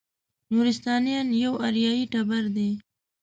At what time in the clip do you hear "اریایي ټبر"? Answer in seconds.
1.67-2.43